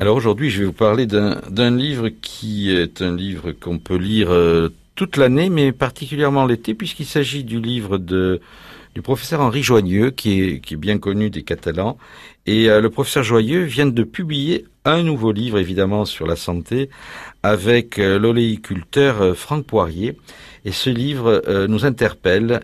Alors 0.00 0.16
aujourd'hui, 0.16 0.48
je 0.48 0.60
vais 0.60 0.64
vous 0.64 0.72
parler 0.72 1.04
d'un 1.04 1.76
livre 1.76 2.08
qui 2.08 2.74
est 2.74 3.02
un 3.02 3.14
livre 3.14 3.52
qu'on 3.52 3.78
peut 3.78 3.98
lire 3.98 4.30
euh, 4.30 4.70
toute 4.94 5.18
l'année, 5.18 5.50
mais 5.50 5.72
particulièrement 5.72 6.46
l'été, 6.46 6.72
puisqu'il 6.72 7.04
s'agit 7.04 7.44
du 7.44 7.60
livre 7.60 7.98
du 7.98 9.02
professeur 9.02 9.42
Henri 9.42 9.62
Joigneux, 9.62 10.10
qui 10.10 10.40
est, 10.40 10.76
bien 10.76 10.96
connu 10.96 11.28
des 11.28 11.42
Catalans. 11.42 11.98
Et 12.46 12.70
euh, 12.70 12.80
le 12.80 12.88
professeur 12.88 13.24
Joyeux 13.24 13.64
vient 13.64 13.84
de 13.84 14.02
publier 14.02 14.64
un 14.86 15.02
nouveau 15.02 15.32
livre, 15.32 15.58
évidemment, 15.58 16.06
sur 16.06 16.26
la 16.26 16.36
santé, 16.36 16.88
avec 17.42 17.98
euh, 17.98 18.18
l'oléiculteur 18.18 19.36
Franck 19.36 19.66
Poirier. 19.66 20.16
Et 20.64 20.72
ce 20.72 20.88
livre 20.88 21.42
nous 21.68 21.86
interpelle 21.86 22.60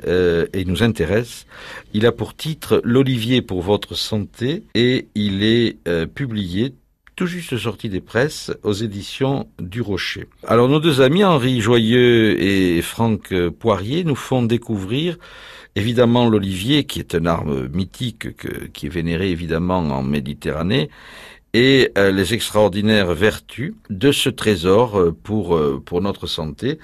et 0.53 0.65
nous 0.67 0.83
intéresse. 0.83 1.47
Il 1.95 2.05
a 2.05 2.13
pour 2.13 2.35
titre 2.35 2.83
L'Olivier 2.85 3.41
pour 3.41 3.63
votre 3.63 3.95
santé 3.95 4.65
et 4.75 5.09
il 5.15 5.43
est 5.43 5.79
publié 6.15 6.75
tout 7.17 7.27
juste 7.27 7.57
sorti 7.57 7.89
des 7.89 8.03
presses 8.03 8.53
aux 8.63 8.75
éditions 8.75 9.49
du 9.59 9.81
Rocher. 9.81 10.29
Alors 10.47 10.69
nos 10.69 10.81
deux 10.81 11.01
amis, 11.01 11.25
Henri 11.25 11.63
Joyeux 11.63 12.39
et 12.41 12.83
Franck 12.83 13.35
Poirier, 13.59 14.05
nous 14.05 14.15
font 14.15 14.43
découvrir 14.43 15.17
évidemment 15.77 16.29
l'olivier, 16.29 16.85
qui 16.85 16.99
est 16.99 17.15
une 17.15 17.27
arme 17.27 17.69
mythique 17.69 18.37
qui 18.73 18.87
est 18.87 18.91
vénérée 18.91 19.31
évidemment 19.31 19.79
en 19.79 20.03
Méditerranée, 20.03 20.91
et 21.57 21.91
euh, 21.97 22.11
les 22.11 22.35
extraordinaires 22.35 23.15
vertus 23.15 23.73
de 23.89 24.13
ce 24.13 24.29
trésor 24.29 25.01
euh, 25.01 25.17
pour 25.23 25.57
euh, 25.57 25.83
pour 25.83 26.03
notre 26.03 26.27
santé. 26.27 26.79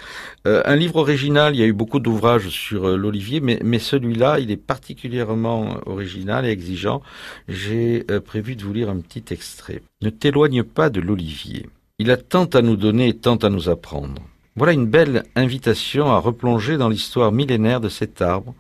un 0.46 0.76
livre 0.76 0.96
original, 0.96 1.54
il 1.54 1.60
y 1.60 1.62
a 1.62 1.66
eu 1.66 1.74
beaucoup 1.74 2.00
d'ouvrages 2.00 2.48
sur 2.48 2.96
l'olivier, 2.96 3.40
mais, 3.40 3.58
mais 3.62 3.78
celui-là, 3.78 4.40
il 4.40 4.50
est 4.50 4.56
particulièrement 4.56 5.78
original 5.84 6.46
et 6.46 6.48
exigeant. 6.48 7.02
J'ai 7.48 8.04
prévu 8.24 8.56
de 8.56 8.64
vous 8.64 8.72
lire 8.72 8.88
un 8.88 9.00
petit 9.00 9.24
extrait. 9.30 9.82
Ne 10.00 10.10
t'éloigne 10.10 10.62
pas 10.62 10.88
de 10.88 11.00
l'olivier. 11.00 11.68
Il 11.98 12.10
a 12.10 12.16
tant 12.16 12.46
à 12.46 12.62
nous 12.62 12.76
donner 12.76 13.09
et 13.09 13.16
tant 13.16 13.36
à 13.36 13.50
nous 13.50 13.68
apprendre. 13.68 14.23
Voilà 14.57 14.73
une 14.73 14.86
belle 14.86 15.24
invitation 15.36 16.10
à 16.10 16.18
replonger 16.18 16.79
dans 16.79 16.88
l'histoire 16.88 17.30
millénaire 17.30 17.80
de 17.80 17.88
cet 17.88 18.23
arbre, 18.23 18.54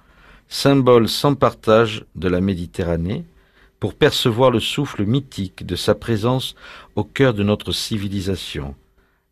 symbole 0.48 1.08
sans 1.08 1.34
partage 1.34 2.04
de 2.14 2.28
la 2.28 2.40
Méditerranée, 2.40 3.24
pour 3.82 3.94
percevoir 3.94 4.52
le 4.52 4.60
souffle 4.60 5.04
mythique 5.04 5.66
de 5.66 5.74
sa 5.74 5.96
présence 5.96 6.54
au 6.94 7.02
cœur 7.02 7.34
de 7.34 7.42
notre 7.42 7.72
civilisation, 7.72 8.76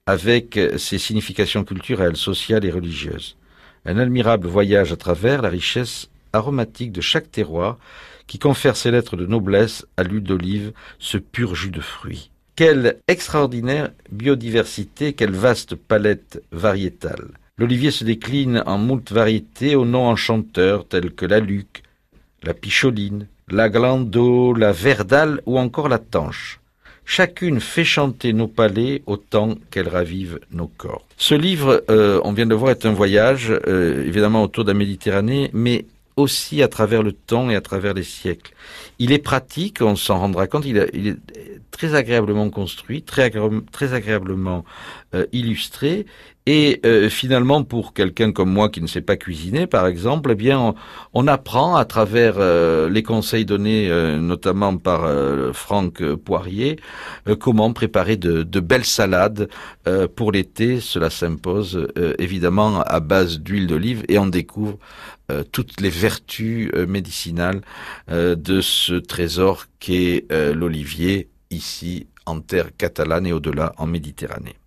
avec 0.06 0.58
ses 0.76 0.98
significations 0.98 1.62
culturelles, 1.62 2.16
sociales 2.16 2.64
et 2.64 2.72
religieuses. 2.72 3.36
Un 3.84 3.96
admirable 3.96 4.48
voyage 4.48 4.90
à 4.90 4.96
travers 4.96 5.40
la 5.40 5.50
richesse 5.50 6.08
aromatique 6.32 6.90
de 6.90 7.00
chaque 7.00 7.30
terroir 7.30 7.78
qui 8.26 8.40
confère 8.40 8.76
ses 8.76 8.90
lettres 8.90 9.14
de 9.14 9.24
noblesse 9.24 9.86
à 9.96 10.02
l'huile 10.02 10.24
d'olive, 10.24 10.72
ce 10.98 11.18
pur 11.18 11.54
jus 11.54 11.70
de 11.70 11.80
fruits. 11.80 12.32
Quelle 12.56 12.98
extraordinaire 13.06 13.92
biodiversité, 14.10 15.12
quelle 15.12 15.30
vaste 15.30 15.76
palette 15.76 16.42
variétale. 16.50 17.28
L'olivier 17.56 17.92
se 17.92 18.02
décline 18.02 18.64
en 18.66 18.78
moult 18.78 19.12
variétés 19.12 19.76
aux 19.76 19.86
noms 19.86 20.08
enchanteurs 20.08 20.88
tels 20.88 21.12
que 21.12 21.24
la 21.24 21.38
luc, 21.38 21.84
la 22.42 22.54
picholine, 22.54 23.26
la 23.48 23.68
glando, 23.68 24.52
la 24.54 24.72
verdale 24.72 25.40
ou 25.46 25.58
encore 25.58 25.88
la 25.88 25.98
tanche. 25.98 26.60
Chacune 27.04 27.60
fait 27.60 27.84
chanter 27.84 28.32
nos 28.32 28.46
palais 28.46 29.02
autant 29.06 29.56
qu'elle 29.70 29.88
ravive 29.88 30.38
nos 30.52 30.68
corps. 30.68 31.04
Ce 31.16 31.34
livre, 31.34 31.82
euh, 31.90 32.20
on 32.22 32.32
vient 32.32 32.46
de 32.46 32.54
voir, 32.54 32.70
est 32.70 32.86
un 32.86 32.92
voyage, 32.92 33.52
euh, 33.66 34.06
évidemment 34.06 34.44
autour 34.44 34.64
de 34.64 34.70
la 34.70 34.78
Méditerranée, 34.78 35.50
mais 35.52 35.86
aussi 36.16 36.62
à 36.62 36.68
travers 36.68 37.02
le 37.02 37.12
temps 37.12 37.50
et 37.50 37.56
à 37.56 37.60
travers 37.60 37.94
les 37.94 38.04
siècles. 38.04 38.52
Il 38.98 39.10
est 39.10 39.18
pratique, 39.18 39.78
on 39.80 39.96
s'en 39.96 40.18
rendra 40.18 40.46
compte, 40.46 40.64
il, 40.66 40.76
est 40.76 41.16
très 41.70 41.94
agréablement 41.94 42.48
construit, 42.50 43.02
très, 43.02 43.32
très 43.72 43.92
agréablement 43.94 44.64
euh, 45.14 45.26
illustré, 45.32 46.06
et 46.46 46.80
euh, 46.84 47.08
finalement 47.08 47.64
pour 47.64 47.92
quelqu'un 47.92 48.32
comme 48.32 48.50
moi 48.50 48.68
qui 48.70 48.80
ne 48.80 48.86
sait 48.86 49.02
pas 49.02 49.16
cuisiner, 49.16 49.66
par 49.66 49.86
exemple, 49.86 50.30
eh 50.32 50.34
bien 50.34 50.74
on, 51.12 51.26
apprend 51.28 51.76
à 51.76 51.84
travers 51.84 52.36
euh, 52.38 52.88
les 52.88 53.02
conseils 53.02 53.44
donnés 53.44 53.88
notamment 54.18 54.76
par 54.76 55.08
Franck 55.54 56.02
Poirier 56.14 56.76
comment 57.38 57.72
préparer 57.72 58.16
de, 58.16 58.42
de 58.42 58.60
belles 58.60 58.84
salades 58.84 59.48
pour 60.16 60.32
l'été. 60.32 60.80
Cela 60.80 61.10
s'impose 61.10 61.86
évidemment 62.18 62.80
à 62.80 63.00
base 63.00 63.40
d'huile 63.40 63.66
d'olive 63.66 64.04
et 64.08 64.18
on 64.18 64.26
découvre 64.26 64.78
toutes 65.52 65.80
les 65.80 65.90
vertus 65.90 66.72
médicinales 66.88 67.60
de 68.08 68.60
ce 68.60 68.94
trésor 68.94 69.66
qu'est 69.78 70.26
l'olivier 70.30 71.28
ici 71.50 72.06
en 72.26 72.40
terre 72.40 72.70
catalane 72.76 73.26
et 73.26 73.32
au-delà 73.32 73.72
en 73.76 73.86
Méditerranée. 73.86 74.56